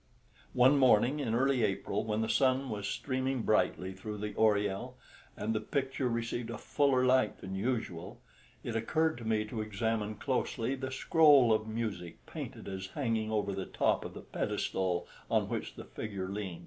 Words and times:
One 0.55 0.79
morning 0.79 1.19
in 1.19 1.35
early 1.35 1.63
April, 1.63 2.03
when 2.03 2.21
the 2.21 2.27
sun 2.27 2.71
was 2.71 2.87
streaming 2.87 3.43
brightly 3.43 3.93
through 3.93 4.17
the 4.17 4.33
oriel, 4.35 4.97
and 5.37 5.53
the 5.53 5.59
picture 5.59 6.09
received 6.09 6.49
a 6.49 6.57
fuller 6.57 7.05
light 7.05 7.37
than 7.39 7.53
usual, 7.53 8.19
it 8.63 8.75
occurred 8.75 9.19
to 9.19 9.25
me 9.25 9.45
to 9.45 9.61
examine 9.61 10.15
closely 10.15 10.73
the 10.73 10.89
scroll 10.89 11.53
of 11.53 11.67
music 11.67 12.25
painted 12.25 12.67
as 12.67 12.87
hanging 12.87 13.31
over 13.31 13.53
the 13.53 13.67
top 13.67 14.03
of 14.03 14.15
the 14.15 14.21
pedestal 14.21 15.07
on 15.29 15.47
which 15.47 15.75
the 15.75 15.85
figure 15.85 16.29
leant. 16.29 16.59